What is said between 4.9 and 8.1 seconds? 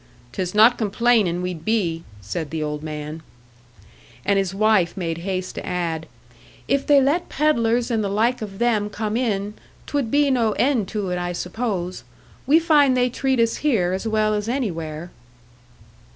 made haste to add, "If they let peddlers and the